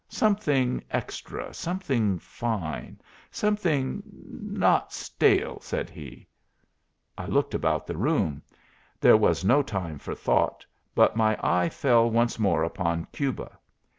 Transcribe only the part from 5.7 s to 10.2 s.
he. I looked about the room. There was no time for